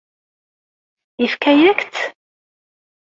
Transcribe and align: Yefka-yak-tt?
Yefka-yak-tt? 1.21 1.99